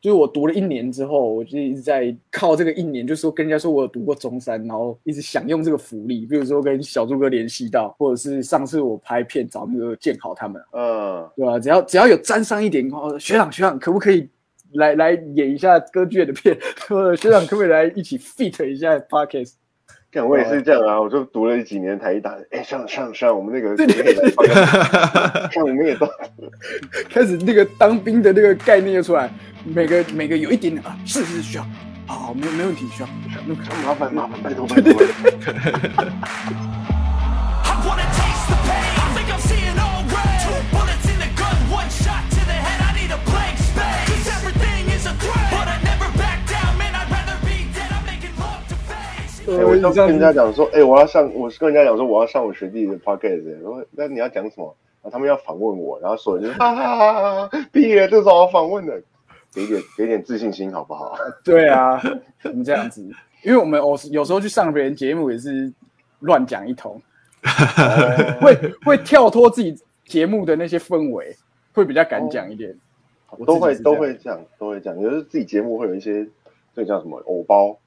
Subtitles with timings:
[0.00, 11.58] 就是我读了一年之后，我就一直在靠这个一年，就说跟人家说我有读过中山，然后一直享用这个福利，比如说跟小猪哥联系到，或者是上次我拍片找那个建豪他们，嗯，对吧？
[11.58, 14.28] 只要只要有沾上一点，哦，学长学长可不可以
[14.74, 16.56] 来来演一下歌剧院的片？
[16.88, 19.54] 或者学长可不可以来一起 fit 一下 podcast？
[20.10, 24.30] 看我也是这样啊，我就读了几年台大，哎，上上上我们那个，对对对。
[25.52, 26.08] 像我们也都
[27.12, 29.30] 开始那个当兵的那个概念就出来，
[29.64, 31.66] 每个每个有一点点啊，是是需要，
[32.06, 33.08] 好好没没问题需要，
[33.46, 33.54] 那
[33.86, 34.94] 麻烦麻烦拜托拜托。
[49.48, 54.76] 我就跟人家讲说，哎、我要上，我是跟人家讲说我要上我学弟的 podcast，然后那你要讲什么？
[55.00, 59.00] 然后他们要访问我，然后所有人就哈哈哈哈哈，毕业至少要访问的，
[59.54, 61.16] 给点给点自信心好不好？
[61.44, 62.00] 对啊，
[62.44, 63.02] 我们这样子，
[63.44, 65.72] 因为我们有有时候去上别人节目也是
[66.20, 67.00] 乱讲一通，
[68.42, 68.54] 会
[68.84, 71.34] 会跳脱自己节目的那些氛围，
[71.72, 72.76] 会比较敢讲一点。
[73.36, 74.98] 我都会都会这样，都会这样。
[74.98, 76.26] 有时候自己节目会有一些，
[76.74, 77.78] 这叫什么偶包，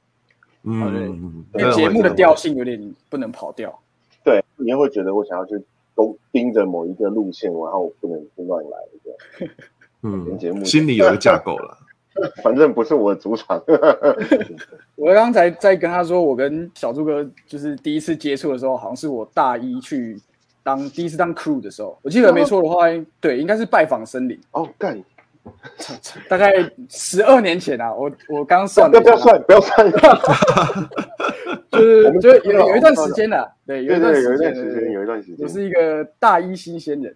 [0.63, 3.77] 嗯，因为节目的调性有点不能跑掉。
[4.23, 5.59] 对，你会觉得我想要去
[5.95, 9.09] 都盯着某一个路线，然后我不能去乱来这
[9.45, 9.51] 样。
[10.03, 11.77] 嗯节目心里有个架构了。
[12.43, 13.63] 反正不是我的主场。
[14.97, 20.19] 我刚才在跟他说，我跟小猪哥就是第一次接触的时候，好像是我大一去
[20.61, 22.85] 当第一次当 crew 的时候，我记得没错的话，
[23.21, 25.01] 对，应该是拜访森林，哦，干，
[26.29, 26.53] 大概
[26.89, 29.91] 十二年前啊，我我刚算不了要算，不要算。
[31.71, 35.37] 就是我们就有有一段时间了，对，有一段时一段时间，有一段时间。
[35.43, 37.15] 我是一个大一新鲜人，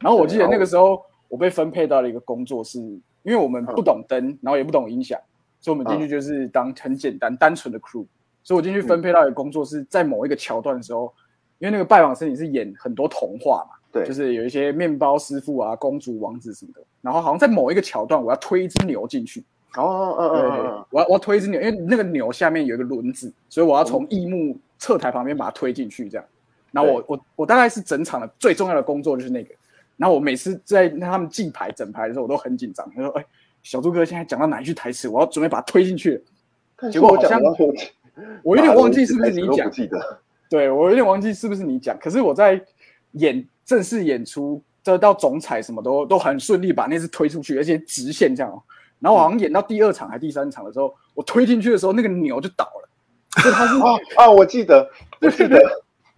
[0.00, 5.18] 然后我记得那个时候我被分配到了一个工作室，因为我们不懂灯，然后也不懂音响，
[5.60, 8.04] 所以我们进去就是当很简单单纯的 crew。
[8.44, 11.14] 所以我进去分配到一个工作室，在某一个桥段的时候，
[11.60, 19.44] 因为那个拜访森林是演很多童话嘛，对就是有一些面包师傅啊、公主、王子什么的，然后好像在某一个桥段，我要推一只牛进去，
[19.76, 26.24] 哦，嗯对嗯嗯嗯，我要我要推一只牛，因为那个牛下面有一个轮子，所以我要从翼幕侧台旁边把它推进去，这样。
[26.70, 29.54] 然后我我我大概是整场的最重要的工作就是那个。
[29.98, 32.90] 然后我每次在他们记牌整排的时候，我都很紧张。
[32.96, 33.24] 他说：“哎，
[33.62, 35.06] 小猪哥现在讲到哪一句台词？
[35.06, 36.22] 我要准备把它推进去了。”
[36.90, 37.56] 结果好像我
[38.42, 40.18] 我有点忘记是不是你讲记得。
[40.48, 41.96] 对我有点忘记是不是你讲。
[41.98, 42.60] 可是我在
[43.12, 48.62] 演正式演出，这到总彩什么都都很顺利，把那只推出去，而且直线这样哦。
[48.98, 54.30] 然后我好像演到第二场还第三场的时候，我推进去的时候，那个牛就倒了，就它是啊啊！
[54.30, 54.88] 我记得，
[55.20, 55.60] 我记得，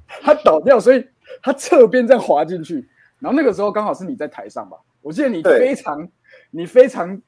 [0.06, 1.06] 它倒掉，所以
[1.42, 2.86] 它侧边这样滑进去。
[3.20, 6.06] 然后那个时候刚好是你在台上吧，我记得你非常
[6.50, 7.18] 你非常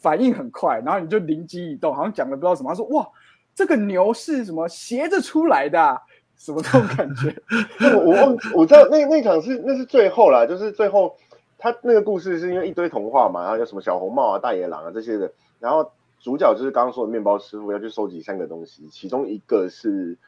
[0.00, 3.08] 反应很快，然后你就灵机一动，好像讲了不知道什么，他说哇，
[3.54, 6.00] 这个牛是什么斜着出来的、啊，
[6.44, 7.32] 什么这种感觉？
[7.96, 11.16] 我我忘我知道那那场是那是最后啦，就是最后
[11.56, 15.30] 他那个故事是因为一堆童话嘛，然后有什么小红帽啊、大野狼啊这些的，
[15.60, 20.18] 然后主角就是刚刚说的面包师傅要去收集三个东西，其中一个是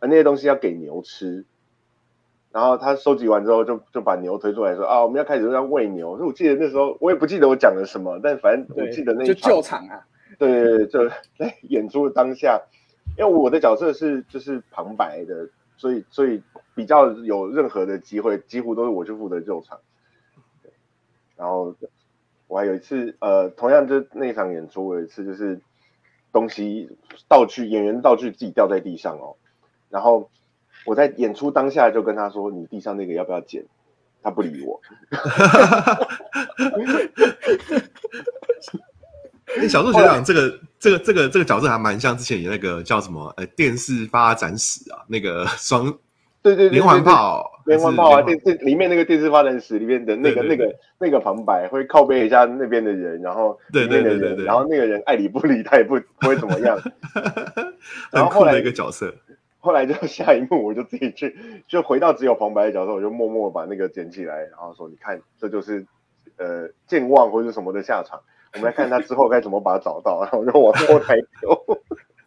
[0.00, 1.44] 呃那些东西要给牛吃。
[2.52, 6.18] 然后他收集完之后就，就把牛推出来说啊，我们要开始要喂牛。
[6.18, 10.04] 所以我记得那时候我也不记得我讲了什么，但反正我，记得那一就场救场啊，
[10.38, 11.08] 对对对，就
[11.38, 12.60] 在演出的当下，
[13.16, 15.48] 因为我的角色是就是旁白的，
[15.82, 16.40] 所以所以
[16.76, 19.80] 比较有任何的机会，几乎都是我去负责救场。
[20.62, 20.70] 对
[21.34, 21.74] 然后
[22.46, 25.60] 我还有一次，呃，同样就那场演出，我有一次就是
[26.30, 26.88] 东西
[27.28, 29.34] 道具演员道具自己掉在地上哦，
[29.90, 30.30] 然后
[30.86, 33.66] 我在演出当下就跟他说：“你地上那个要不要捡？”
[34.22, 34.80] 他不理我。
[39.60, 45.84] 哎，小树学长这个这个这个这个角色还蛮像之前演那个叫什么呃电视发展史啊，那个 双
[46.42, 56.76] 对对对，连环炮，连环炮啊，电视里面那个电视发展史里面的那个那个那个旁白会靠背一下那边的人，然后对对对对然后那个人爱理不理，他也不不会怎么样。
[58.10, 59.14] 然后后来一个角色。
[59.64, 61.36] 后来就 下一幕，我就自己去，
[61.68, 65.86] 就回到只有旁白的角色，我就默默把那个捡起来，然后说：“你看，这就是
[66.36, 68.18] 呃健忘或者什么的下场。
[68.54, 71.78] 我们来看他之后该怎么把它找到。”然后让我就往后台丢。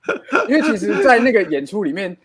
[0.48, 2.16] 因为其实，在那个演出里面，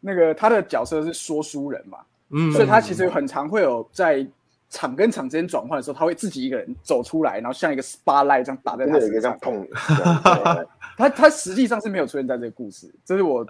[0.00, 1.98] 那个他的角色是说书人嘛，
[2.30, 4.26] 嗯，所以他其实很常会有在
[4.70, 10.66] 场跟场之间转换的时候，他会自己一个人走出来，然后像一个 spotlight 这样打在他的样碰， 这样对对
[10.96, 13.46] 他他实际上是没有出现在这个故事，这是我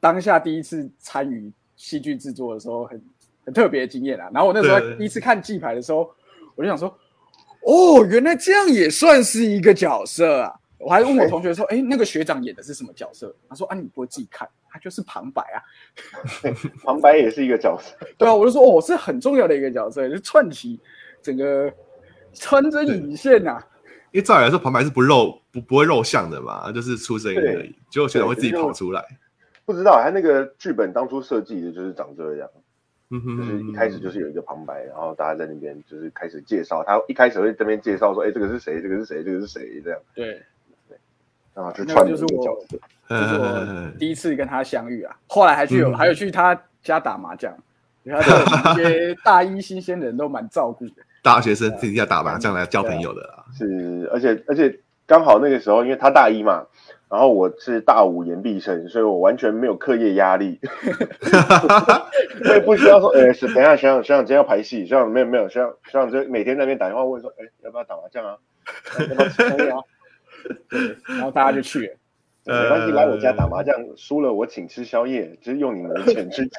[0.00, 3.00] 当下第一次参与戏剧制作的时候很
[3.44, 4.28] 很特别的经验啊。
[4.34, 6.10] 然后我那时候第一次看记牌的时候，
[6.56, 6.92] 我就想说，
[7.66, 10.54] 哦，原来这样也算是一个角色啊！
[10.78, 13.34] 我还问我同学说， 哎，那个学长演的是什么角色？
[13.48, 15.58] 他说啊，你不会自己看，他就是旁白啊。
[16.84, 20.78] 旁白也是一个角色，对啊，我就说哦，是很重要的一个角色，就串起
[21.20, 21.72] 整个
[22.32, 23.66] 穿针引线呐、啊。
[24.12, 27.74] 因为照理来说，旁白是不露不不会露相的嘛，就是出声音而已。
[27.90, 29.04] 结果学长会自己跑出来。
[29.64, 32.48] 不知道他那个剧本当初设计的就是长这样，
[33.10, 40.42] 就是一开始就是有一个旁白，然后大家在那边就是开始介绍，他一开始会这边介绍说，哎，这个是谁，这个是谁，这个是谁，这样，对，
[41.54, 42.26] 然后就串了一那个
[43.08, 45.16] 就是我第一次跟他相遇啊。
[45.28, 47.56] 后来还去有、嗯还有去他家打麻将，
[48.04, 50.94] 他的一些 大一新鲜人都蛮照顾的。
[51.22, 53.44] 大学生自己要打麻将来交朋友的啦。
[53.56, 54.76] 是，而且而且
[55.06, 56.66] 刚好那个时候，因为他大一嘛，
[57.08, 60.58] 然后我是大五研毕生，所以我完全没有课业压力，
[62.48, 68.36] 我也不需要说，哎、是等一下学长学长今天要排戏，学长没有没有学长学长就每天在那边打电话问说，哎、要不要打麻将啊？
[68.98, 69.78] 要不要吃宵夜啊？
[71.16, 71.94] 然后大家就去了。
[72.44, 76.50] 没关系，来我家打麻将，输了我请吃宵夜，就是用你们的钱去吃。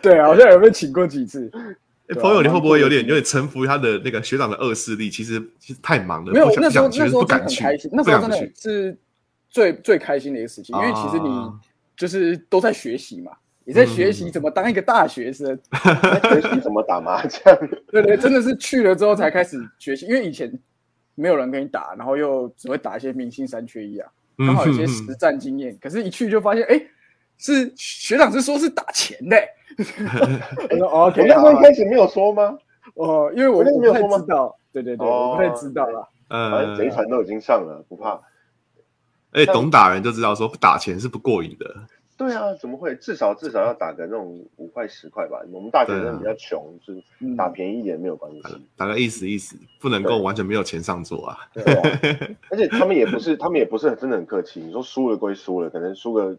[0.00, 1.50] 对啊，好像有被请过几次。
[2.14, 5.10] 朋友，你会不会有点有点臣服于他的那个学长的恶势力？
[5.10, 8.98] 其实其实太忙了，没有那时候那时候真的不敢去很开心，，那时候真的是
[9.50, 11.52] 最最开心的一个事情，因为其实你啊
[11.96, 13.32] 就是都在学习嘛，
[13.64, 15.58] 你在学习怎么当一个大学生。
[16.30, 17.42] 学习怎么打麻将？
[17.90, 20.52] 对对，真的是去了之后才开始学习，因为以前
[21.14, 25.76] 没有人跟你打，然后又只会打一些明星三缺一啊，嗯刚好有些实战经验。
[25.80, 26.80] 可是，一去就发现，哎，
[27.38, 29.48] 是学长是说是打钱的、欸。
[30.70, 32.58] 我说哦我 OK，那时候一好开始没有说吗？
[32.94, 36.08] 哦，因为我没有说吗知道，对对对，哦我不太知道啦。
[36.28, 38.20] 反正呃，贼船都已经上了，不怕。
[39.32, 41.74] 而且懂打人就知道说打钱是不过瘾的。
[42.16, 42.96] 对啊，怎么会？
[42.96, 45.38] 至少至少要打个那种五块十块吧。
[45.52, 48.66] 我们大学生比较穷，就是嗯打便宜一点没有关打系。
[48.74, 51.36] 打个意思意思，不能够完全没有钱上桌啊。
[51.52, 51.82] 对啊，
[52.48, 54.60] 而且他们也不是，他们也不是真的很客气。
[54.60, 56.34] 你说输了归输了，可能输个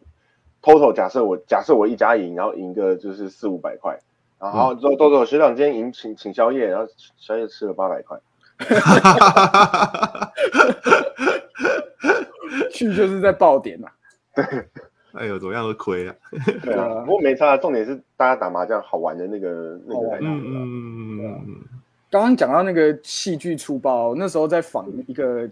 [0.62, 4.00] total，假设我假设我一家赢，然后赢个就是四五百块，
[4.40, 6.88] 然后嗯之后豆豆学长今天赢请请宵夜，然后
[7.18, 8.20] 宵夜吃了八百块。
[12.72, 13.88] 去就是在爆点呐、
[15.14, 16.16] 哎呦，怎么样都亏啊。
[16.64, 20.18] 对啊，不过没差，重点是大家打麻将好玩的那个那个。
[20.18, 21.56] 嗯嗯嗯嗯
[22.10, 25.50] 刚刚讲到那个戏剧粗暴，那时候在访一个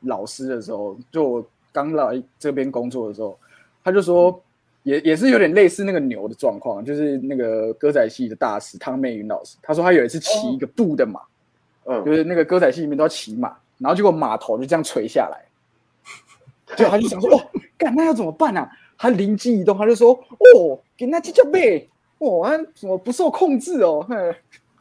[0.00, 3.38] 老师的时候，就我刚来这边工作的时候，
[3.84, 4.42] 他就说
[4.82, 11.20] 也也是有点类似那个牛的状况，就是那个歌仔戏的大师汤美云老师，他说他有一次骑一个布的马，
[11.84, 15.44] 嗯，就是那个歌仔戏里面都要骑马，然后结果马头就这样垂下来，
[16.76, 17.40] 就他就想说，哦，
[17.76, 18.70] 干那要怎么办啊？
[18.98, 21.88] 他灵机一动，他就说，哦，给那鸡叫背，
[22.18, 24.06] 哦，他怎么不受控制哦？
[24.08, 24.16] 嘿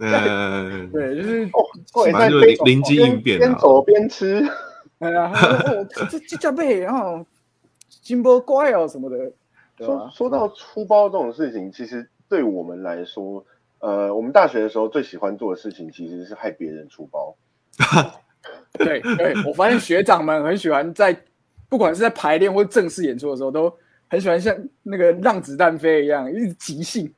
[0.03, 1.62] 嗯，对，就是哦，
[1.94, 3.39] 就是灵灵机应变啊。
[3.39, 4.44] 边走边吃。
[5.00, 7.25] 哎呀，哦，这这叫背，然后
[8.01, 9.18] 金波怪哦什么的，
[9.77, 10.09] 对说？
[10.12, 13.45] 说到出包这种事情，其实对我们来说，
[13.80, 17.36] 呃，我们大学的时候最喜欢做的事情其实是害别人出包。
[18.74, 21.15] 对对，我发现学长们很喜欢在，
[21.69, 23.71] 不管是在排练或正式演出的时候，都
[24.09, 27.13] 很喜欢像那个让子弹飞一样，一直即兴。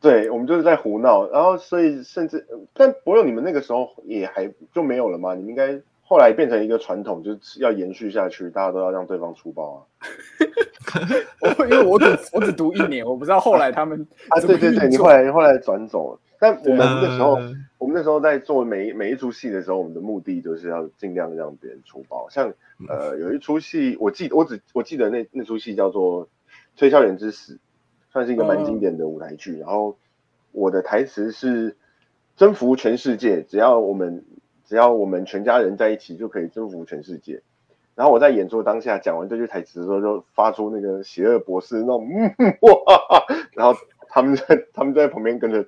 [0.00, 5.34] 对，我们就是在胡闹，然后所以甚至，呃但博友你们那个时候也还就没有了吗？
[5.34, 9.78] 你们应该后来变成一个传统，就是要延续下去，大家都要让对方出包啊。
[11.40, 22.26] 我 因为我只我只读一年，我不知道后来他们啊，对对对，你后来后来转走了，但我们那时候，呃我们那时候在做每每一出戏的时候，我们的目的就是要尽量让别人出包。
[22.30, 22.50] 像
[22.88, 26.26] 呃，有一出戏，我记我只我记得那那出戏叫做
[26.78, 27.54] 《推销员之死》，
[28.10, 29.58] 算是一个蛮经典的舞台剧。
[29.58, 29.98] 然后
[30.52, 31.76] 我的台词是
[32.36, 34.24] 征服全世界，只要我们
[34.66, 37.40] 只要我们全家人在一起，就可以征服全世界。
[37.94, 43.78] 然后我在演出当下讲完这句台词的时候，就发出那个邪恶博士那种嗯哇，然后
[44.08, 45.64] 他们在他们在旁边跟着，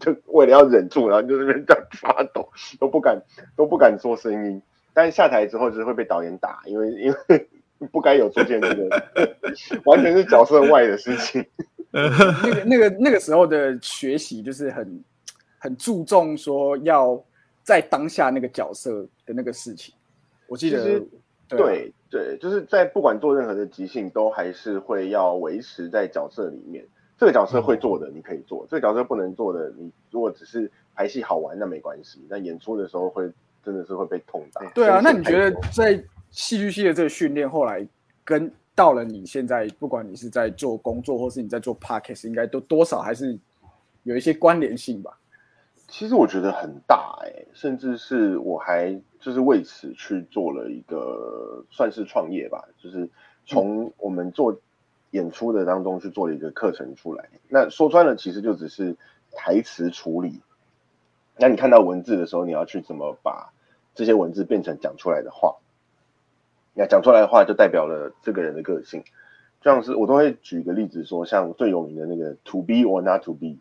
[0.00, 2.48] 就为了要忍住，然后就那边在发抖，
[2.80, 3.20] 都不敢
[3.54, 4.62] 都不敢做声音。
[4.94, 7.48] 但下台之后就是会被导演打，因为 因为
[7.90, 9.02] 不该有出现这个，
[9.84, 11.44] 完全是角色外的事情。
[11.90, 15.04] 那个那个那个时候的学习，就是很
[15.58, 17.22] 很注重说要
[17.62, 19.94] 在当下那个角色的那个事情。
[20.46, 21.00] 我记得
[21.48, 26.86] 对对，就是在不管做任何的即兴，都还是会要维持在角色里面。
[27.18, 33.30] 这个角色会做的你可以做，这个角色不能做的，你如果只是排戏好玩那没关系，但演出的时候会
[33.64, 34.66] 真的是会被痛打。
[34.70, 37.86] 对啊，那你觉得在戏剧系的这个训练，后来
[38.24, 43.38] 跟到了你现在，不管你是在做工作，或是你在做 podcast，应该都多少还是
[44.02, 45.16] 有一些关联性吧？
[45.92, 53.10] 其实我觉得很大哎、甚至是我还就是为此去做了一个算是创业吧，就是
[53.44, 54.58] 从我们做
[55.10, 57.28] 演出的当中去做了一个课程出来。
[57.46, 58.96] 那说穿了，其实就只是
[59.32, 60.40] 台词处理。
[61.36, 63.52] 那你看到文字的时候，你要去怎么把
[63.94, 65.56] 这些文字变成讲出来的话？
[66.72, 69.04] 那讲出来的话，就代表了这个人的个性。
[69.60, 73.58] 就像是我都会举一个例子说，像最有名的那个 “to be or not to be”，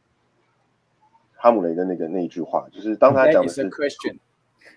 [1.41, 4.17] 哈姆雷的那个那一句话，就是当他讲的是 question。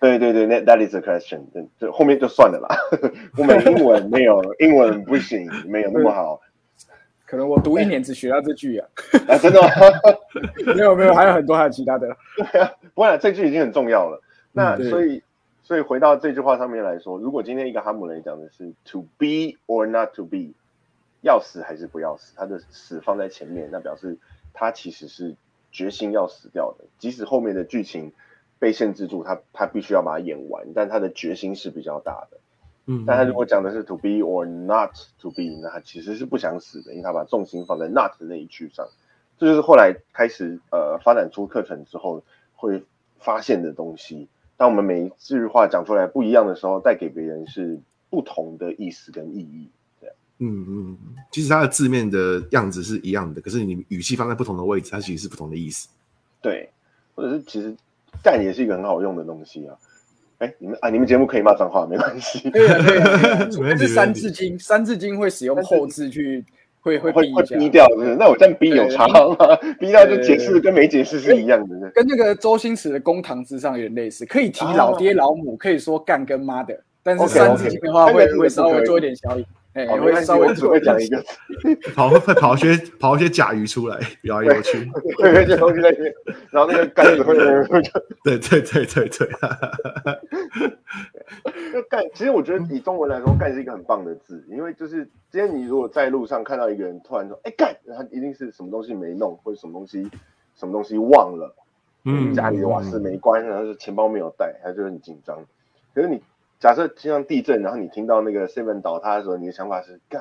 [0.01, 2.75] 对对对，那 that is a question，对，这后面就算了啦。
[3.37, 6.41] 我们英文没有，英文不行，没有那么好
[7.27, 8.87] 可能我读一年只学到这句啊，
[9.29, 9.69] 啊，真的吗？
[10.75, 12.07] 没有没有，还有很多还有其他的。
[12.95, 14.19] 不过这句已经很重要了。
[14.51, 15.21] 那嗯所以，
[15.61, 20.53] 所以回到这句话上面来说，如果今天一个哈姆雷讲的是 to be or not to be，
[21.21, 24.17] 要死还是不要死，他的死放在前面，那表示
[24.53, 25.35] 他其实是
[25.75, 28.13] 决心要死掉的，即使后面的剧情
[28.59, 32.37] 被限制住，他他必须要把它演完，但他的决心是比较大的。
[32.85, 38.87] 嗯，但他如果讲的是 to be or not to be，那他其实是不想死的，因为他把重心放在 not 的那一句上。
[39.37, 42.23] 这就是后来开始呃发展出课程之后
[42.55, 42.85] 会
[43.19, 44.29] 发现的东西。
[44.55, 49.69] 当我们每一句话讲出来不一样的时候，带给别人是不同的意思跟意义。
[50.39, 50.97] 嗯嗯，
[51.31, 55.87] 其实它的字面的样子是一样的，可是你语气放在不同的位置，它其实是不同的意思。
[56.41, 56.69] 对，
[57.15, 57.73] 或者是其实
[58.21, 59.75] 干也是一个很好用的东西啊。
[60.39, 62.49] 哎，你们啊，你们节目可以骂脏话，没关系。
[62.49, 62.77] 对啊
[63.49, 66.43] 对是三字经，三字经会使用后字去
[66.81, 67.57] 会会 会会逼一下。
[67.57, 68.15] 逼掉，是不是？
[68.17, 69.55] 那我这样逼有差吗？
[69.79, 71.89] 逼掉就解释跟没解释是一样的。
[71.91, 79.45] 跟那个周星驰的《公堂之上》有点类似，可以提老爹老母，可以说干跟妈的，但是三字经的话会会稍微做一点小影，
[79.75, 81.21] 哎，好，没会，稍微我只会讲一个，
[81.93, 84.89] 跑会跑一些跑一些甲鱼出来，摇来摇去。
[85.17, 86.13] 对对，这东西在里面，
[86.49, 87.35] 然后那个盖子会
[88.23, 89.11] 对对对对对，
[91.73, 92.01] 就干。
[92.13, 100.09] 其实我觉得以中文来说，干是一个很棒的字，因为就是今天你如果在路上看到一个人突然说，哎干，他一定是什么东西没弄，或者什么东西
[100.55, 101.53] 什么东西忘了，
[102.05, 105.37] 嗯家里的瓦斯没关，然后是钱包没有带，他就很紧张。
[105.93, 106.21] 可是你
[106.59, 110.19] 假设就像地震，然后你听到那个 seven 倒塌的时候，你的想法是盖，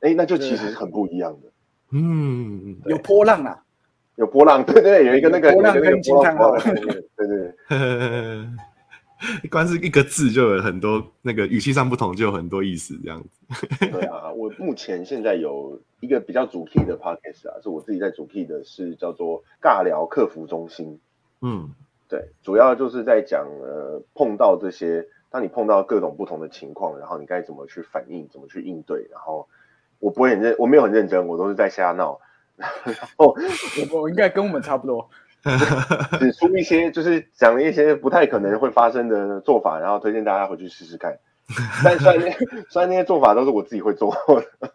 [0.00, 1.50] 哎，那就其实是很不一样的。
[1.90, 3.62] 嗯，有波浪啊，
[4.16, 8.48] 有波浪，对对，有一个那个波浪有一个那个跟惊叹号对对对，
[9.50, 13.66] 光是一个字就有很多那个语气上不同，就有很多意思这样子。
[13.78, 20.98] 对啊，我目前现在有一个比较主 key 的 podcast 啊，是我自己在主 key 的，是叫做尬聊客服中心。
[21.42, 21.70] 嗯
[22.08, 29.06] 对，主要就是在讲呃，碰到这些，当你碰到各种不同的情况，然后你该怎么去反应，怎么去应对。
[29.10, 29.48] 然后
[29.98, 32.20] 我不会很认，我没有很认真，我都是在瞎闹，
[32.56, 32.68] 然
[33.16, 33.34] 后
[33.92, 35.08] 我 我应该跟我们差不多。
[36.18, 41.18] 指出一些就是讲了一些不太可能会发生的做法，然后推荐大家回去试试看。
[41.84, 44.10] 但虽然那虽然那些做法都是我自己会做
[44.60, 44.70] 的，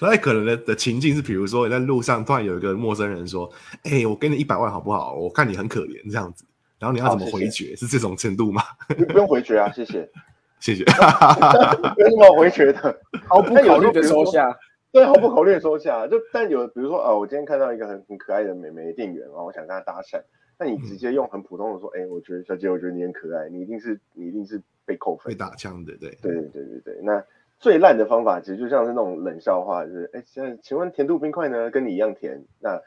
[0.00, 3.48] 不太可能的的情境是，比如说你在路上突然有一个陌生人说
[3.84, 5.14] ：“哎、我给你一百万好不好？
[5.14, 6.46] 我看你很可怜这样子。”
[6.80, 7.76] 然后你要怎么好谢谢回绝？
[7.76, 8.62] 是这种程度吗？
[8.96, 10.08] 你不用回绝啊，谢谢。
[10.58, 10.84] 谢谢。
[11.98, 12.98] 有什么好回绝的？
[13.28, 14.58] 毫不考虑的收下，
[14.90, 16.06] 对，毫不考虑的收下。
[16.06, 20.18] 就但有比如说，呃，我今天看到一个很很可爱的美眉店员，然后我想跟她搭讪，
[20.58, 25.34] 那你直接用很普通的说，哎、我觉得小姐，我觉得你很可爱，你一定是你一定是被扣分被。
[25.34, 26.10] 打枪的，对。
[26.22, 27.22] 对对对对对，那
[27.60, 32.80] 最烂的方法其实就像是那种冷笑话，就是哎，现在请问甜度冰块呢跟你一样甜，那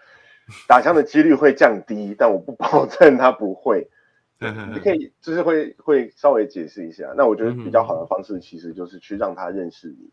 [0.68, 3.88] 打枪的几率会降低，但我不保证它不会。
[4.74, 7.14] 你可以就是会会稍微解释一下。
[7.16, 10.10] 那我觉得比较好的方式其实就是去让他认识你，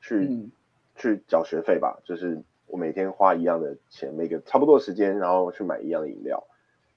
[0.00, 0.50] 去、嗯，
[0.96, 6.42] 去缴学费吧，就是我每天花一样的钱，每个差不多的时间，然后去买一样的饮料，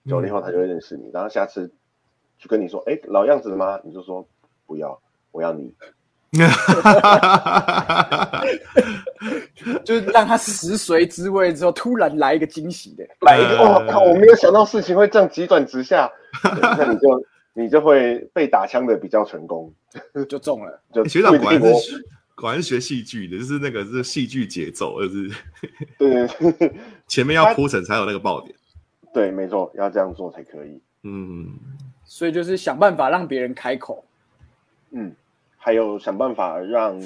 [0.05, 1.69] 久了以后他就会认识你，然后下次
[2.37, 3.81] 就跟你说，哎，老样子了吗？
[3.83, 4.25] 你就说
[4.65, 5.01] 不要，
[5.33, 5.73] 我要你。
[9.85, 13.99] 就是让他食髓知味之后，突然来一个惊喜的，来一个，呃我、靠！
[14.01, 16.11] 我没有想到事情会这样急转直下，
[16.43, 19.71] 那你就你就会被打枪的比较成功，
[20.27, 20.81] 就中了。
[20.91, 21.97] 就学长果然是学
[22.35, 25.31] 果然是学戏剧的，就是那个是戏剧节奏，就是
[25.97, 26.73] 对对对
[27.07, 28.55] 前面要铺陈才有那个爆点。
[29.13, 30.81] 对，没错，要这样做才可以。
[31.03, 31.53] 嗯，
[32.03, 34.03] 所以就是想办法让别人开口。
[34.89, 35.15] 嗯，
[35.65, 36.99] 还有想办法让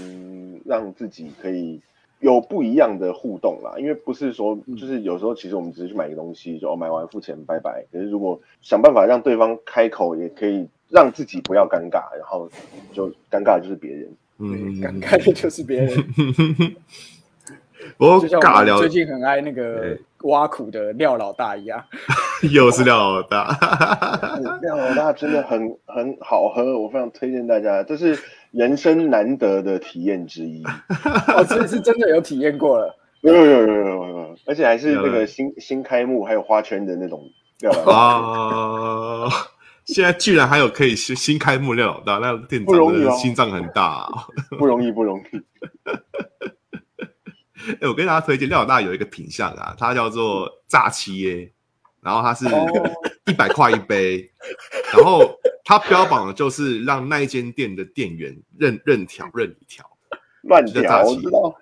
[0.65, 1.79] 让自己可以
[2.19, 7.85] 有不一样的互动啦，因为不是说就是有时候其实我们只是去买个东西，就哦买完付钱拜拜。
[7.91, 12.49] 可是如果想办法让对方开口，也可以让自己不要尴尬，然后
[12.91, 14.09] 就尴尬的就是别人。
[14.39, 15.95] 嗯，尴尬的就是别人。
[17.97, 21.83] 我尬聊最近很爱那个挖苦的廖老大一样。
[22.51, 23.47] 又是廖老大，
[24.61, 28.17] 廖老大真的很很好喝，我非常推荐大家，这是
[28.51, 30.63] 人生难得的体验之一。
[31.33, 32.95] 哦，这是真的有体验过了。
[33.21, 37.19] 有有有有有有，而且还是那有个新新开幕还有花圈的那种
[37.61, 39.29] 廖老大，啊！
[39.85, 44.07] 现在居然还有可以新新开幕廖老大，那店长不容易心脏很大、啊。
[44.59, 45.41] 不容易不容易。
[47.81, 51.51] 哎、我跟大家推荐廖老大有一个品相啊，它叫做炸七耶，
[52.01, 52.65] 然后它是哦
[53.25, 54.29] 一百块一杯，
[54.93, 59.85] 然后它标榜的就是让那一间店的店员任任调任你调。
[60.43, 61.55] 乱调，我知道。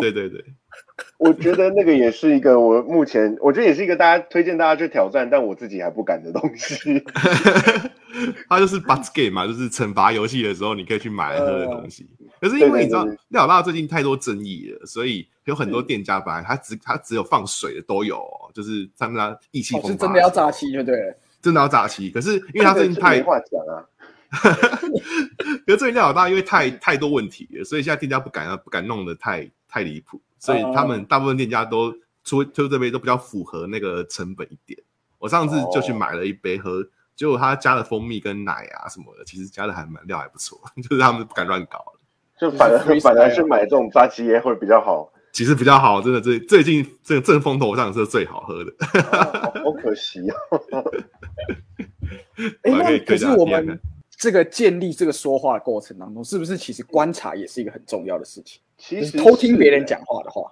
[0.00, 0.44] 对对对，
[1.18, 7.02] 我觉得那个也是一个我目前，我觉得也是一个大家推荐大家去挑战，但我自己还不敢的东西。
[8.48, 12.08] 它就是 but game 嘛，就是惩罚游戏的时候你可以去买来喝的东西。
[12.40, 21.18] 可是因为你知道对对对廖老大最近太多争议了，所以有很多店家本来他只他只有放水的都有、哦，就是他们家意气哦，风发，是真的要炸气就对了。
[21.42, 22.10] 真的要炸气。
[22.10, 23.84] 可是因为他最近太这个没话讲啊，
[25.66, 31.92] 可是最近廖老大因为太太多问题了，所以现在店家不敢不敢弄得太太离谱，所以他们大部分店家都
[32.24, 34.78] 出出这杯都比较符合那个成本一点。
[35.18, 36.82] 我上次就去买了一杯喝，
[37.14, 41.99] 结果他加了蜂蜜跟奶啊什么的，其实加的还蛮料还不错， 就是他们不敢乱搞了。
[42.40, 45.12] 就反而 反而是买这种炸鸡椰会比较好。
[45.32, 48.72] 其实比较好，真的最最近这个正风头上是最好喝的。
[49.12, 50.34] 哦好可惜 啊！
[52.62, 53.78] 哎，那可是我们
[54.10, 58.60] 这个建立这个说话的过程当中，是不是其实观察也是一个很重要的事情？
[58.76, 60.50] 其实偷听是别人讲话的话，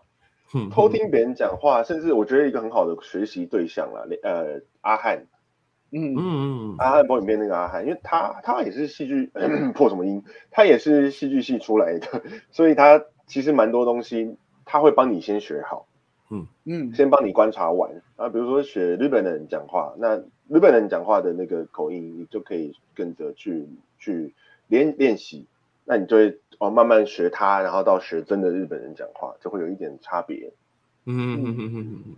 [0.52, 5.26] 哼偷听别人讲话，甚至我觉得一个很好的学习对象了，呃，阿汉，
[5.90, 6.14] 嗯。
[6.14, 9.30] 嗯嗯阿汉破影片那个阿汉，因为他他也是戏剧
[9.74, 15.86] 破什么音，他也是戏剧系出来的， 所以他其实蛮多东西他会帮你先学好，
[16.30, 16.46] 嗯。
[16.64, 20.18] 嗯，先帮你观察完啊，比如说学日本人讲话，那
[20.48, 23.66] 日本人讲话的那个口音，你就可以跟着去
[23.98, 24.34] 去
[24.66, 25.46] 练练习，
[25.86, 30.52] 那你就会哦慢慢学他，然后到学真的日本人讲话，就会有一点差别。
[31.06, 32.16] 嗯嗯嗯嗯嗯嗯，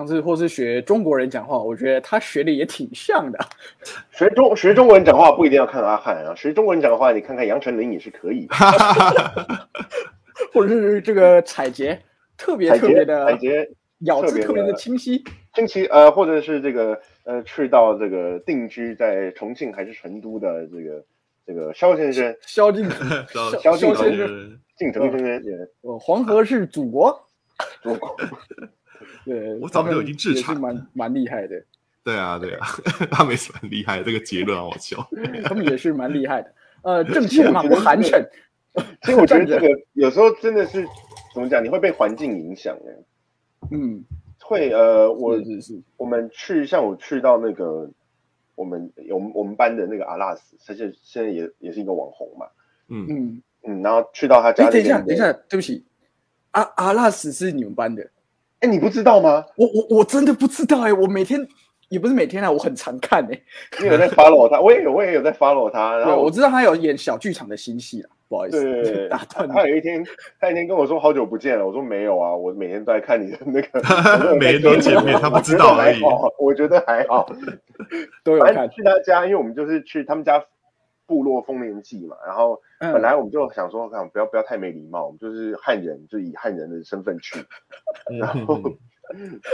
[0.00, 3.38] 像是或是学中国人讲话，我觉得他学的也挺像的。
[4.10, 8.54] 学中学中国人讲话不一定要看阿汉啊，学中国人讲话你看看杨丞琳也是可以的。
[10.54, 11.98] 或者是这个采撷
[12.38, 13.68] 特别特别的撷
[14.00, 15.22] 咬字特别的的清晰。
[15.52, 21.04] 近期呃，或者是这个呃，去到这个定居在重庆还是成都的这个
[21.46, 22.88] 这个肖先生，肖敬
[23.28, 27.20] 萧萧敬腾先生，生，晋城先生也呃黄河是祖国。
[27.82, 28.16] 祖国。
[29.24, 31.62] 对，我早就已经制也是裁蛮蛮厉害的，
[32.04, 32.66] 对 啊对啊，
[33.10, 35.08] 他们也是蛮厉害的，这个结论好笑。
[35.44, 36.54] 他们也是蛮厉害的。
[36.82, 38.22] 呃，挣钱嘛，我寒碜。
[39.02, 40.86] 所以我觉得这个有时候真的是
[41.34, 44.04] 怎么讲，你会被环境影响哎，嗯，
[44.40, 47.90] 会呃，我是是是，我们去像我去到那个
[48.54, 52.46] 我们我们我们班的那个阿拉斯，他现现在也也是一个网红嘛，
[52.88, 53.42] 嗯，嗯。
[53.62, 55.84] 嗯，然后去到他家哎，那边的，等一下，等一下，对不起，
[56.52, 58.10] 阿阿拉斯是你们班的，
[58.60, 59.44] 哎，你不知道吗？
[59.56, 61.46] 我我我真的不知道哎，我每天
[61.88, 63.40] 也不是每天啊，我很常看哎。
[63.80, 69.66] 你有在 follow 他，我也有，我也有在 follow 他，然对，后我知道他有演小剧场的新戏啊，不好意思，对对对， 打断他。
[69.66, 70.04] 有一天，
[70.38, 76.02] 他有一天跟我说好久不见了，我说没有啊，我每天都在看你的那个， 每天都见面他不知道而已
[76.38, 78.06] 我觉得还好，我觉得还好。
[78.22, 80.42] 都有看去他家，因为我们就是去他们家
[81.10, 87.44] 部落丰年祭嘛，然后嗯本来我们就想说，看不要不要太没礼貌，我们就是汉人，就以汉人的身份去，
[88.20, 88.62] 然后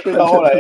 [0.03, 0.53] 去到后来，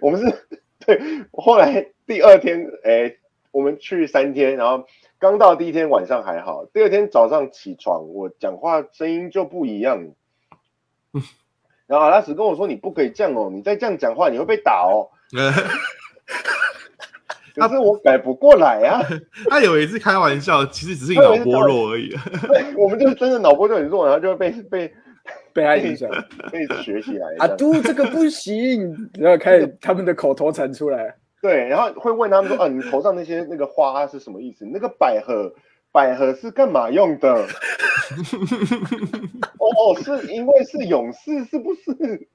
[0.00, 0.48] 我们是
[0.86, 0.98] 对，
[1.32, 3.14] 后来第二天，哎，
[3.50, 4.86] 我们去三天，然后
[5.18, 10.14] 刚到第一天晚上还好，第二天早上起床，我讲话声音就不一样。
[11.86, 15.12] 然后阿拉斯跟我说：“你不可以这样哦，你再这样讲话，你会被打哦。
[17.54, 19.00] ”可是我改不过来啊，
[19.48, 22.08] 他以为是开玩笑，其实只是你脑波弱而已。
[22.48, 24.92] 对我们就是真的脑波就很弱，然后就会被被
[25.54, 26.10] 被他影响。
[26.50, 27.26] 被学习来。
[27.38, 31.14] 啊，这样嘟，这个不行，然后开始他们的口头禅出来。
[31.40, 34.64] 对，然后会问他们说：“啊，你头上那些那个花是什么意思？
[34.64, 35.52] 那个百合，
[35.92, 37.30] 百合是干嘛用的？”
[39.58, 42.28] 哦哦，是因为是勇士，是不是？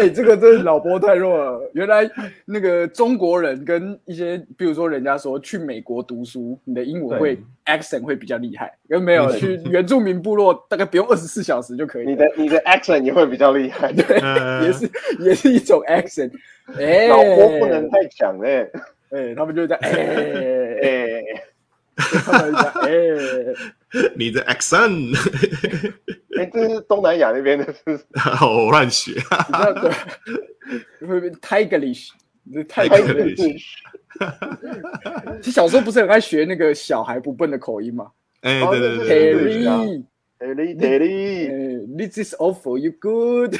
[0.00, 1.70] 哎、这个真的脑波太弱了。
[1.74, 2.10] 原来
[2.44, 12.06] 那个中国人跟一些，比如说人家说去美国读书，你的英文会 accent 会比较厉害，跟没有去原住民部落，大概不用二十四小时就可以。
[12.06, 14.64] 你的你的 accent 也会比较厉害，对，嗯。
[14.64, 16.30] 也是也是一种 accent。
[16.78, 18.66] 哎、脑波不能太强哎、
[19.10, 19.90] 哎、他们就在哎、
[20.82, 21.22] 哎、
[21.96, 22.90] 他们就在哎、
[24.16, 25.16] 你的 accent，
[26.38, 28.00] 哎，这是东南亚那边的，是
[28.44, 29.12] 我乱学。
[29.12, 32.10] 你知道对，会变 Tigerish，
[32.52, 33.62] 这太 Tigerish
[35.42, 38.10] 其实小时候不是很爱学那个小孩不笨的口音吗
[38.42, 40.04] 哎，哦对对对对对对，？Terry，
[40.38, 41.54] 铁力铁力，呃
[41.98, 43.54] ，This is for you good。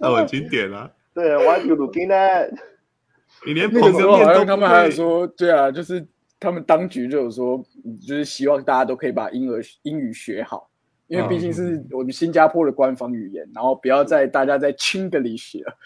[0.00, 0.90] 那很经典啊！
[1.14, 2.50] 对，What you looking at？
[3.46, 4.90] 你连那捧个个时候好像他们还有会。
[4.90, 6.04] 说，对啊，就是
[6.40, 10.68] 他们当局就有说，嗯就是希望大家都可以把英儿英语学好，
[11.06, 15.76] 因为毕竟是我们新加坡的官方语言，然后不要再大家在 Chinglish 了。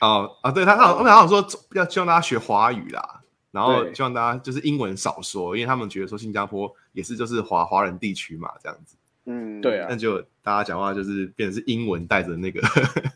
[0.00, 12.60] 哦啊，对他他好他们好像说要希望大家学华语啦，然后希望大家就是英文少说，因为他们觉得说新加坡也是就是华华人地区嘛这样子，嗯，对啊那就大家讲话就是变成是英文带着那个，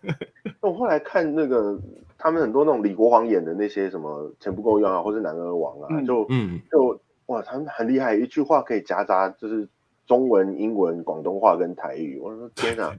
[0.61, 1.77] 我后来看那个
[2.23, 9.67] 他们很多那种李国煌演的那些什么钱不够用啊，或是男儿王啊，嗯就嗯，就哇，他们很厉害，一句话可以夹杂就是
[10.07, 12.19] 中文、英文、广东话跟台语。
[12.21, 12.95] 我说天哪，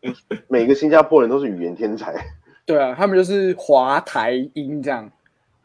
[0.48, 2.14] 每个新加坡人都是语言天才。
[2.64, 5.10] 对啊，他们就是华台音这样。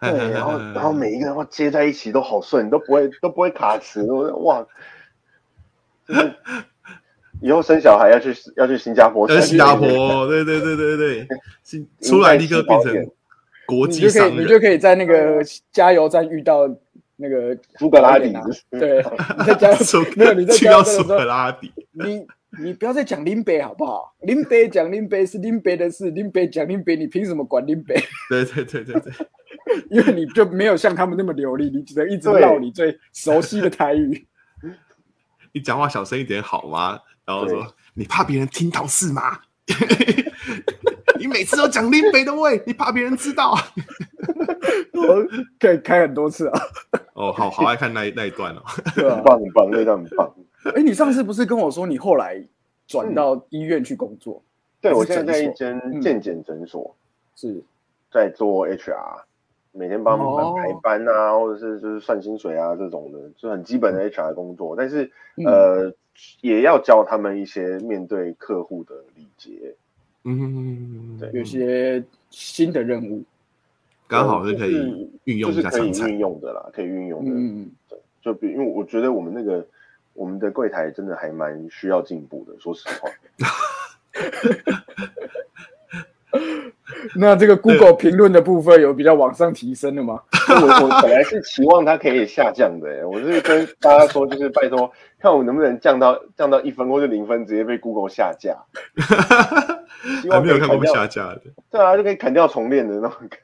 [0.02, 4.02] 对，然后然后每一个人话接在一起都好顺，都不会都不会卡词。
[4.12, 4.66] 我说哇，
[6.06, 6.36] 就 是
[7.42, 11.28] 以后生小孩要去要去新加坡，呃新加坡，对对对对对，
[11.64, 13.12] 新出来立刻变成
[13.66, 16.68] 国你际就可以，你，就可以在那个加油站遇到
[17.16, 18.34] 那个苏格拉底
[18.72, 19.04] 对，
[19.38, 22.28] 你在加油 苏没有你在去到苏格加油站的时候，拉底，你
[22.64, 24.16] 你不要再讲林北好不好？
[24.22, 27.96] 林北讲林北是林北的事，林北讲林北，你凭什么管林北？
[28.30, 29.14] 对对对对对，
[29.92, 34.26] 因为你就没有像他们那么流利，你只能一直对唠你最熟悉的台语。
[35.52, 37.00] 你讲话小声一点好吗？
[37.28, 39.40] 然后对说你怕别人听到是吗？
[41.20, 43.54] 你每次都讲林北的味，你怕别人知道？
[44.94, 45.26] 我
[45.60, 46.62] 可以开很多次啊，
[47.14, 48.62] 哦，好好爱看那一那一段哦。
[48.96, 49.24] 很？
[49.24, 50.34] 棒很棒，那段很棒。
[50.74, 52.42] 哎，你上次不是跟我说你后来
[52.88, 54.42] 转到医院去工作？
[54.80, 56.96] 对我现在在一间嗯健检诊所，
[57.36, 57.62] 是
[58.12, 59.22] 在做 HR，
[59.72, 64.76] 每天帮他哦们排班啊，或者是就是算薪水啊这种的，就很基本的 HR 工作。
[64.78, 65.94] 但是嗯呃，
[66.42, 69.76] 也要教他们一些面对客户的礼节。
[70.24, 73.24] 嗯，对有些新的任务。
[74.08, 76.12] 刚好是可以就是运用一下就是可以。
[76.14, 77.32] 运用的啦，可以运用的。
[77.32, 79.66] 嗯，对就比因为我觉得我们那个
[80.14, 83.10] 我们的柜台真的还蛮需要进步的，说实话。
[87.16, 90.22] 那这个 Google 评论的部分有比较往上提升的吗？
[90.50, 98.58] 我 我本来是期望它可以下降的、欸，我是跟大家说，就是拜托看我能不能降到降到一分或者零分，直接被 Google 下架。
[100.22, 103.40] 希还望没有看过下架的，对啊，就可以砍掉重练的那种感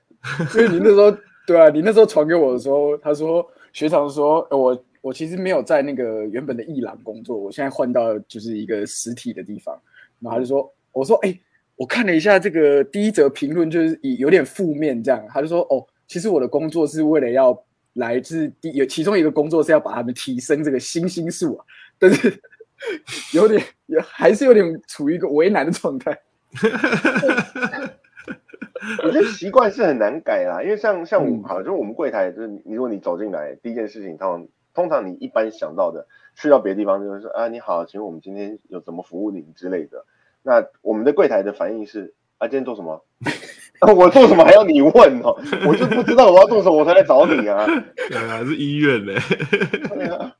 [0.53, 0.59] 觉。
[0.61, 1.15] 因为你那时候
[1.47, 9.77] 对啊，你那时候传给我的时候，他说学长说，呃我我其实没有在那个原本的艺廊工作，我现在换到就是一个实体的地方，
[10.19, 11.37] 然后他就说，我说哎、
[11.75, 17.57] 我看了一下这个第一则评论，就是以有点负面这样，他就说哦，其实我的工作是为了要
[17.93, 21.65] 来自第有其中一个工作是要把他们提升这个星星数啊，
[21.97, 22.39] 但是
[23.33, 26.17] 有点也还是有点处于一个为难的状态。
[29.03, 36.05] 我觉得习惯是很难改啦，因为像像我嗯好，就是我们柜台，就是你如果你走进来，第一件事情，通常通常你一般想到的，
[36.35, 40.05] 去到别的地方就是说啊，你好，请问我们今天有怎么服务您之类的。
[40.43, 43.03] 那我们的柜台的反应是啊，今天做什么？
[43.97, 45.35] 我做什么还要你问哦？
[45.67, 47.65] 我就不知道我要做什么，我才来找你啊。
[47.65, 49.17] 对啊，是医院嘞。
[49.89, 50.33] 对啊，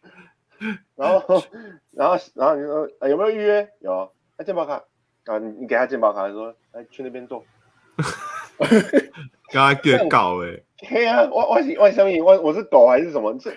[0.96, 1.44] 然后，
[1.92, 3.68] 然后，然后你说、啊、有没有预约？
[3.82, 4.82] 有，啊，健保卡
[5.26, 7.44] 啊，你你给他健保卡，说来去那边做。
[9.52, 12.24] 刚刚给搞哎，嘿啊，我我是我是什么？
[12.24, 13.38] 我我是狗还是什么？
[13.40, 13.52] 这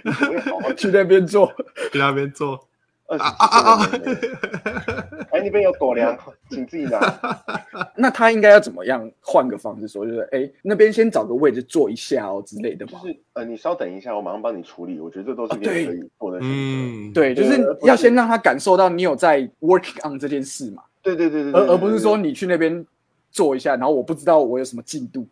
[0.74, 1.46] 去那边做，
[1.92, 2.58] 去那边做
[3.08, 3.90] 二十啊啊啊
[5.30, 6.16] 哎，那边有狗粮，
[6.50, 7.00] 请自己拿。
[7.96, 13.00] 那他应该要怎么样换个方式说，就是哎，那边先找个位置坐一下哦之类的嘛。
[13.02, 14.98] 就是呃，你稍等一下，我马上帮你处理。
[15.00, 15.86] 我觉得这都是可以
[16.18, 16.54] 做的选择。
[16.54, 22.84] 嗯，对，就是要先让他感受到你有在 working on 这件事嘛，对对对对对，而而不是说你去那边
[23.30, 25.26] 做一下，然后我不知道我有什么进度。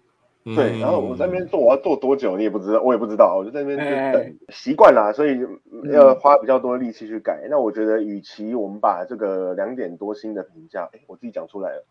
[0.46, 5.40] 嗯对，然后我在那边做，我要做多久，你也不知道，我也不知道，我就在那边等，习惯啦，所以
[5.90, 7.46] 要花比较多的力气去改。
[7.48, 11.86] 那我觉得，与其我们把这个两点多星的评价，哎，我自己讲出来了，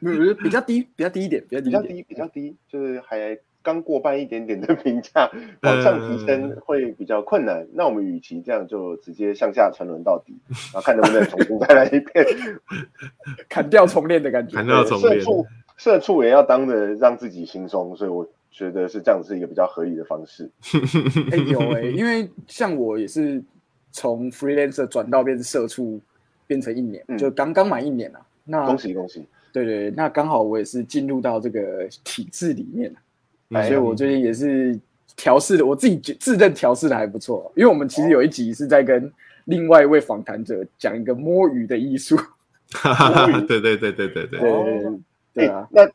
[0.00, 1.76] 没有，比较低，比较低一点，比较低一点。
[1.76, 5.30] 比较低，比较低，就是还刚过半一点点的评价，
[5.62, 7.66] 往上提升会比较困难。
[7.74, 10.34] 那我们与其这样，就直接向下沉沦到底，
[10.72, 12.26] 然后看能不能重新再来一遍。
[13.50, 14.66] 砍掉重练的感觉砍。
[14.66, 15.20] 掉重练，
[15.76, 20.50] 社畜，也要当的让自己轻松，所以我觉得是这样是一个比较合理的方式。
[21.32, 23.42] 哎、有哎、因为像我也是
[23.90, 26.00] 从 freelancer 转到变成社畜，
[26.46, 28.20] 变成一年，嗯就刚刚满一年了。
[28.44, 29.26] 那恭喜恭喜！
[29.52, 32.94] 对对，对那刚好我也是进入到这个体制里面
[33.50, 34.78] 所以我最近也是
[35.16, 37.50] 调试的，我自己觉自认调试的还不错。
[37.56, 39.10] 因为我们其实有一集是在跟
[39.44, 42.16] 另外一位访谈者讲一个摸鱼的艺术，
[43.46, 44.98] 对对对对对对，对哦
[45.34, 45.88] 对啊，那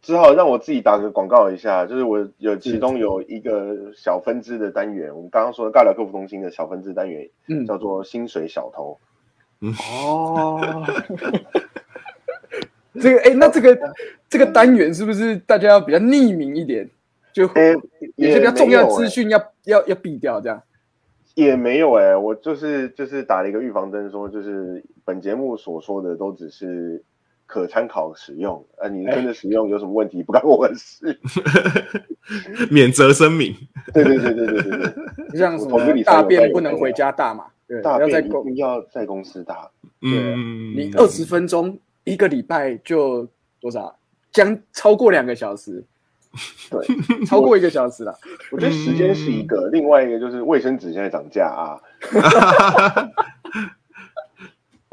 [0.00, 8.98] 只好让我自己打个广告一下，就是我有其中有一个小分支的单元，我们刚刚说的尬聊客服中心的小分支单元嗯，叫做薪水小偷。
[9.60, 10.84] 哦，
[13.00, 13.94] 这个哎，那这个
[14.28, 16.88] 这个单元是不是大家要比较匿名一点？
[17.32, 17.74] 就诶
[18.14, 20.62] 有些比较重要的资讯要要要避掉，这样。
[21.34, 27.04] 也没有哎、我就是就是打了一个预防针，说就是本节目所说的都只是
[27.46, 31.18] 可参考使用，啊，你真的使用有什么问题不关我的事。
[32.70, 33.54] 免责声明。
[33.94, 34.92] 对对对对对对对，
[35.32, 39.70] 就像什么大便不能回家大嘛，对，大要在公便一定要在公司大。
[40.02, 43.26] 嗯，你二十分钟一个礼拜就
[43.60, 43.96] 多少？
[44.32, 45.82] 将超过两个小时，
[46.68, 46.86] 对，
[47.24, 48.12] 超过一个小时了。
[48.50, 51.80] 我觉得时间是一个，另外一个就是卫生纸现在涨价啊。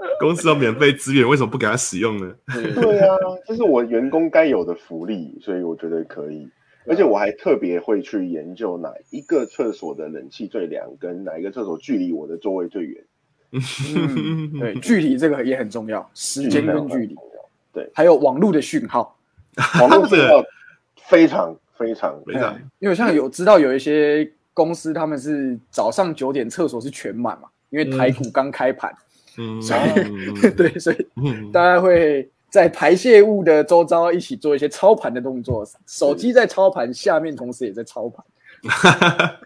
[0.19, 2.33] 公司有免费资源，为什么不给他使用呢？
[2.53, 2.99] 对。
[2.99, 6.47] 啊，这是我员工该有的福利，所以我觉得可以。
[6.85, 13.03] 而且我还特别会去研究哪一个厕所的冷气最凉，跟哪一个厕所距离我的座位最远。
[13.51, 17.15] 嗯，对，距离这个也很重要，时间跟距离，
[17.71, 19.17] 对，还有网络的讯号。
[19.79, 20.43] 网络信号
[21.07, 22.53] 非常非常非常。
[22.55, 28.97] 嗯因为像有知道有一些公司他们是早上九点厕所是全满嘛，因为台股刚开盘，嗯，
[29.61, 38.23] 所以 对，所以嗯大家会在排泄物的周遭一起做一些操盘的动作，手机在操盘，下面同时也在操盘。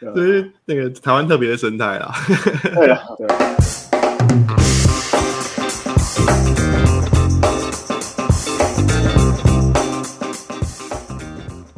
[0.00, 2.12] 这是那个台湾特别的生态啦。
[2.74, 3.26] 对啊， 对，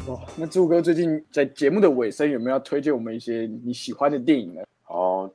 [0.07, 4.63] 哇，那朱哥最近在节目的尾声有没有要推荐我们一些你喜欢的电影呢？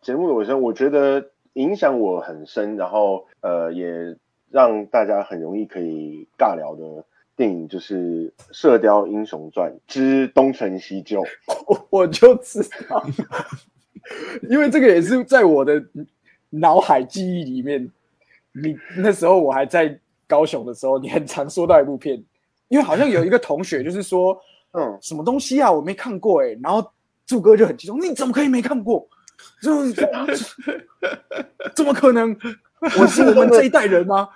[0.06, 4.15] 好，节目的尾声，我觉得影响我很深，然后呃，也
[4.52, 7.04] 让大家很容易可以尬聊的
[7.36, 11.22] 电影就是《射雕英雄传之东成西就》。
[11.68, 13.04] 我我就知道，
[14.48, 15.84] 因为这个也是在我的
[16.52, 17.91] 脑海记忆里面。
[18.54, 22.24] 你那时候我还在高雄的时候，你很常说到一部片，
[22.70, 24.39] 因为好像有一个同学就是说
[24.72, 26.89] 嗯，什么东西啊，我没看过哎、然后
[27.26, 29.06] 柱哥就很激动，你怎么可以没看过？
[29.62, 29.91] 就
[31.74, 32.36] 怎么可能？
[32.82, 34.30] 我是 我们这一代人吗？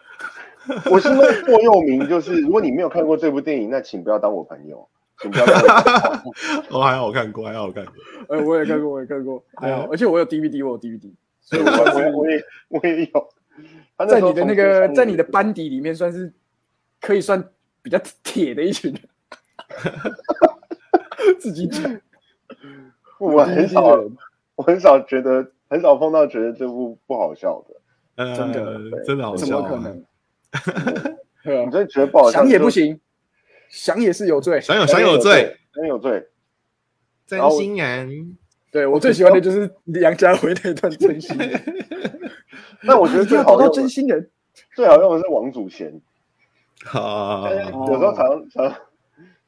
[0.89, 4.87] 我是那个座右铭，就是如果你没有看过这部电影，那请不要当我朋友，
[5.19, 6.33] 请不要当我朋友。
[6.79, 7.93] 哦，还好我看过，还好我看过。
[8.29, 13.29] 呃，我也看过，我也看过，还好，而且我有 DVD，我有 DVD，所以我我算是我我也我也有。
[14.07, 16.31] 在你的那从个在你的班底里面，算是
[17.01, 17.43] 可以算
[17.81, 19.01] 比较铁的一群人。
[21.37, 21.99] 自己讲，
[23.19, 23.99] 我很少，
[24.59, 27.75] 我很少觉得，很少碰到觉得这部不好笑的。
[28.15, 30.05] 呃真的真的好怎笑啊，么可能？
[31.45, 32.39] 对啊，你真的觉得不好笑？
[32.41, 32.99] 想也不，行，
[33.69, 34.59] 想也是有罪。
[34.59, 36.27] 想有想有罪，，想有罪。
[37.25, 38.37] 真心人。
[38.69, 41.59] 对我最喜欢的就是梁家辉那段真心人，
[42.85, 44.29] 但我觉得最好用的，真心人。
[44.75, 46.01] 最好用的是王祖贤。
[46.91, 47.49] 啊，
[47.87, 48.75] 有时候常常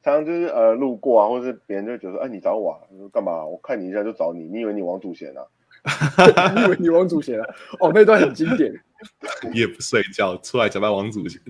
[0.03, 2.79] 常常就是呃路过啊，或者是别人就会觉得说，哎，你找我啊？
[2.97, 3.45] 说干嘛？
[3.45, 5.43] 我看你一下就找你，你以为你王祖贤啊？
[6.55, 7.47] 你以为你王祖贤啊？
[7.79, 8.73] 哦，那段很经典。
[9.51, 11.41] 也不睡觉，出来假扮王祖贤。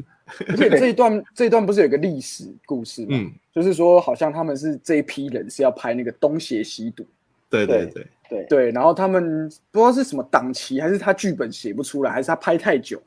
[0.47, 3.07] 而且这一段这一段不是有个历史故事吗？
[3.11, 7.05] 嗯，就是说好像他们是这一批人是要拍那个东邪西毒，
[7.49, 13.01] 对对对，对，对，然后他们不知道是什么档期，还是他剧本写不出来，还是他拍太久，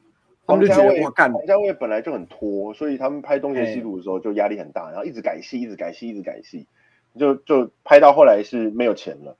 [0.46, 6.66] 他们就觉王家卫得哇干，王家卫本来就很拖，所以他们拍《东邪西毒》的时候就压力很大，然后一直改戏，一直改戏，一直改戏，
[7.18, 9.36] 就就拍到后来是没有钱了，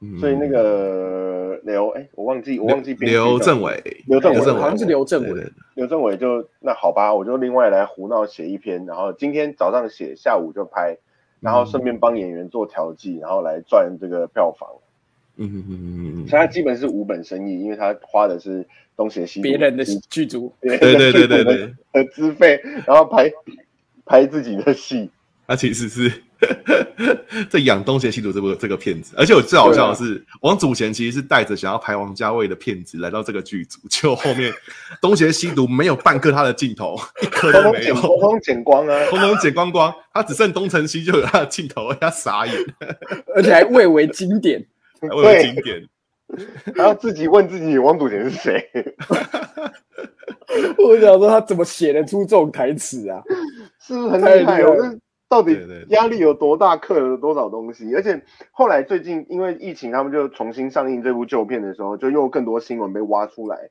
[0.00, 0.18] 嗯。
[0.18, 10.96] 所以那个刘哎，我忘记我忘记刘政伟，刘政伟好像是刘政伟对对，刘政伟就那好吧，我就另外来胡闹写一篇，然后今天早上写，下午就拍，
[11.40, 14.68] 然后顺便帮演员做调剂，然后来赚这个票房。
[15.40, 18.66] 嗯嗯嗯嗯所以他基本是无本生意，因为他花的是
[18.98, 23.30] 东邪西毒别人的资剧组，对对对对对资费，然后拍
[24.04, 25.08] 拍自己的戏。
[25.46, 26.12] 他其实是
[27.48, 34.52] 在养《东邪西毒》这部这个片子，而且我最好笑的是，王祖贤其实是带着想要拍王家卫的片子来到这个剧组，就后面
[35.00, 39.06] 《东邪西毒》没有半颗他的镜头，一颗都没有通通剪，，光啊！
[39.06, 42.54] 通通剪光光，他只剩东成西就有他的镜头，他傻眼。
[43.34, 44.66] 而且还蔚为经典，
[45.00, 45.86] 蔚为经典。
[46.76, 48.70] 还要自己问自己王祖贤是谁？
[50.78, 53.22] 我想说他怎么写得出这种台词啊？
[53.80, 54.62] 是不是很厉害？
[54.62, 55.58] 这到底
[55.90, 57.94] 压力有多大，刻了多少东西？
[57.94, 63.70] 而且后来最近因为疫情，他们就重新上映这部旧片的时候，就又有更多新闻被挖出来。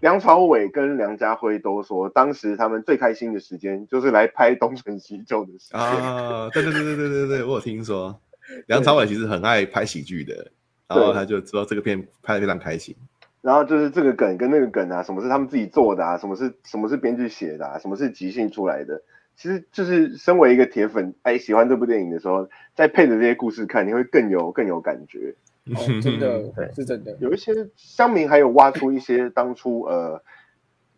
[0.00, 5.80] 梁朝伟跟梁家辉都说，当时他们最开心的时间就是来拍《东成西就》的时间。
[5.80, 8.20] 啊，对对对对对对对，我有听说，
[8.66, 10.50] 梁朝伟其实很爱拍喜剧的，
[10.88, 12.94] 然后他就知道这个片拍的非常开心。
[13.40, 19.02] 然后就是这个梗跟那个梗啊，什么是他们自己做的啊，什么是什么是编剧写的啊，什么是即兴出来的。
[19.36, 25.34] 其实就是身为一个铁粉，哎，喜欢这部电影的时候，再配着这些故事看，你会更有更有感觉。
[25.74, 27.16] 哦，真的 对是真的。
[27.20, 30.22] 有一些乡民还有挖出一些当初呃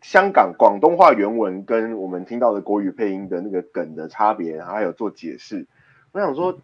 [0.01, 5.65] 香港广东话原文跟我们听到的国语配音的那个梗的差别，还有做解释。
[6.11, 6.57] 我想说，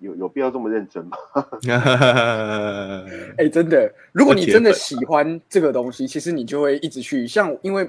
[0.00, 1.16] 有有必要这么认真吗？
[3.38, 7.26] 哎、真的，如果你真的喜欢这个东西，其实你就会一直去。
[7.26, 7.88] 像，因为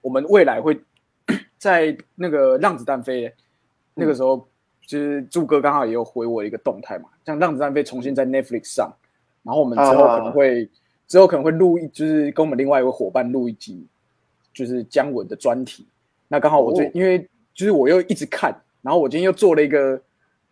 [0.00, 0.78] 我们未来会
[1.58, 3.28] 在那个《让子弹飞》
[3.94, 4.48] 那个时候，
[4.86, 8.90] 就是朱哥刚好也有回我一个动态嘛，像《让子弹飞》重新在 Netflix 上，
[9.42, 10.68] 然后我们之后可能会、
[11.06, 13.86] 之后可能会录一，就是跟我们另外一位伙伴录一集，
[14.52, 15.86] 就是姜文的专题。
[16.28, 20.00] 那刚好我最、哦因为就是我又一直看，然后我今天又做了一个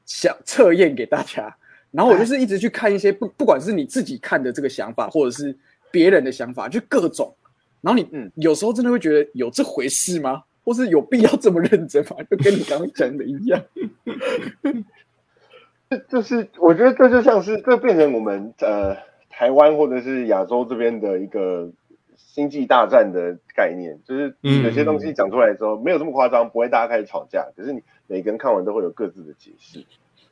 [0.07, 1.55] 小测验给大家，
[1.93, 5.55] 然后我就是一直去看一些不不管是你自己看的这个想法，或者是
[5.91, 7.35] 别人的想法，就各种。
[7.83, 10.43] 然后你嗯有时候真的会觉得有这回事吗？
[10.65, 12.17] 或是有必要这么认真吗？
[12.29, 13.63] 就跟你刚刚讲的一样。
[15.89, 18.97] 这就是我觉得这就像是这变成我们呃
[19.31, 21.71] 台湾或者是亚洲这边的一个
[22.17, 29.85] 星际大战的概念，就是嗯有些东西讲出来之后没有这么夸张，不会大家开始吵架，可是你每个人看完都会有各自的解释，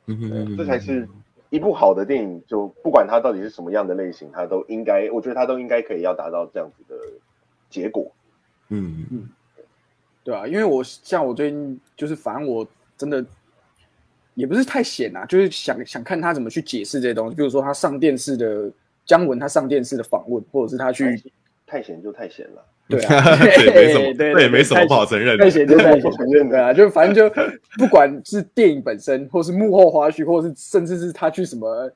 [0.05, 1.07] 嗯这才是
[1.49, 6.95] 一部好的电影，就不管它到底是什么样的类型，它都应该，我觉得它都应该可以要达到这样子的
[7.69, 8.11] 结果。
[8.69, 9.29] 嗯
[10.23, 13.23] 对啊，因为我像我最近就是，反正我真的
[14.33, 18.71] 也不是太闲啊，就是想想看他怎么去解释这些东西，比如说他上电视的
[19.05, 21.31] 姜文，他上电视的访问，或者是他去
[21.67, 25.49] 太闲就太闲了， 对啊， 这也没什么，对这也没什么不好承认的太。
[25.49, 26.55] 闲就太闲，承认的。
[26.55, 27.35] 对啊，就反正就
[27.77, 31.91] 不管是电影本身，或是幕后花絮，或者是甚至是他去什么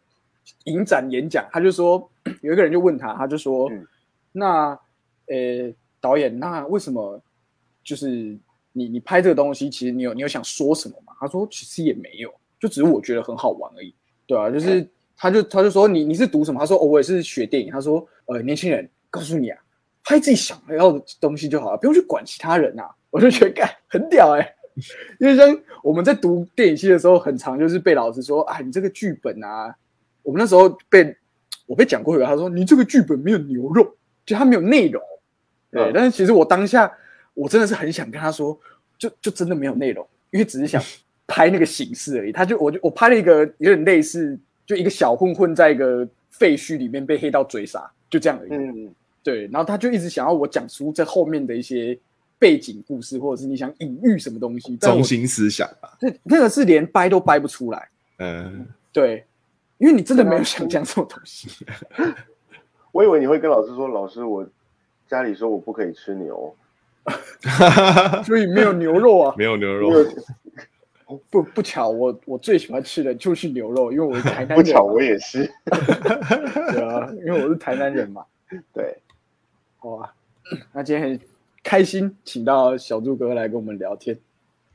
[0.64, 2.10] 影展演讲，他就说
[2.42, 3.86] 有一个人就问他，他就说，嗯
[4.32, 4.80] 那
[5.28, 5.72] 呃
[6.02, 7.22] 导演，那为什么
[7.84, 8.08] 就是
[8.74, 11.14] 你你拍这个东西，其实你有你有想说什么吗？
[11.20, 13.94] 他说其实也没有，就只是我觉得很好玩而已，
[14.26, 16.60] 对啊，就是他就他就说你你是读什么？
[16.60, 19.60] 他说哦我也是学电影，他说呃年轻人告诉你啊，
[20.10, 22.90] 拍自己想要的东西就好了，不用去管其他人啊。
[23.12, 24.56] 我就觉得干很屌哎、
[25.20, 29.76] 因为像我们在读电影系的时候，很常就是被老师说啊，你这个剧本啊，
[30.24, 31.16] 我们那时候被
[31.68, 33.96] 我被讲过一个，他说你这个剧本没有牛肉，
[34.26, 35.00] 就它没有内容。
[35.72, 36.92] 对，嗯但是其实我当下
[37.36, 38.60] 我真的是很想跟他说，
[38.98, 40.82] 就就真的没有内容，因为只是想
[41.28, 42.32] 拍那个形式而已。
[42.32, 48.50] 他就我就我拍了一个有点类似，就一个小混混在一个废墟里面被黑道追杀，就这样而已。
[48.52, 48.94] 嗯，
[49.24, 51.98] 对，然后他就一直想要我讲出这后面的一些
[52.38, 54.76] 背景故事，或者是你想隐喻什么东西。
[54.78, 57.90] 中心思想吧，那那个是连掰都掰不出来。
[58.18, 59.26] 嗯，对，
[59.78, 61.66] 因为你真的没有想讲这种东西。
[62.92, 64.48] 我以为你会跟老师说，老师我
[65.08, 66.56] 家里说我不可以吃牛，
[68.26, 69.90] 所以没有牛肉啊，没有牛肉，
[71.30, 74.58] 不不巧，我我最喜欢吃的就是牛肉，因为我是台南人。
[74.58, 75.50] 不巧我也是。
[75.66, 78.24] 对啊，因为我是台南人嘛。
[78.74, 78.98] 对，
[79.80, 80.14] 好啊，
[80.74, 81.20] 那今天很
[81.64, 84.18] 开心，请到小猪哥来跟我们聊天。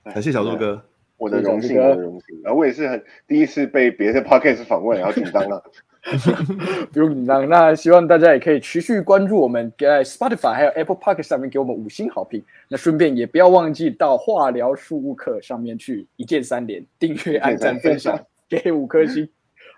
[0.05, 0.83] 感谢小猪哥。
[1.17, 2.43] 我的荣幸，我的荣幸。
[2.43, 5.63] 然后我也是很第一次被别的 podcast 访问，然后紧张了。
[6.93, 7.49] 不用紧张。
[7.49, 12.45] 那希望大家也可以持续关注我们，在 Spotify 还有 Apple Park 上面给我们五星好评。
[12.69, 19.27] 那顺便也不要忘记到化疗术务课上面去一键三连，订阅、按赞、分享， 给五颗星。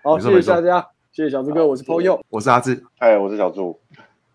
[0.03, 3.79] 好，谢谢大家，谢谢小猪哥，我是 p o y o 我是阿志，哎，我是小猪。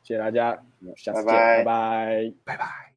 [0.03, 0.59] 谢谢大家，
[0.97, 2.33] 下次见，拜拜拜拜。
[2.45, 2.92] 拜拜。